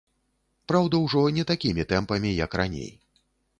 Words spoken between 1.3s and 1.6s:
не